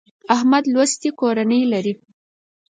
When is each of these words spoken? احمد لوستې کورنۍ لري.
احمد 0.35 0.63
لوستې 0.73 1.09
کورنۍ 1.19 1.61
لري. 1.73 1.93